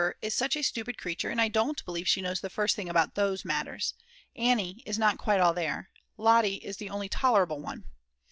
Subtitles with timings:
[0.19, 3.13] is such a stupid creature, and I don't believe she knows the first thing about
[3.13, 3.93] those matters;
[4.35, 7.83] Annie is not quite all there, Lotte is the only tolerable one.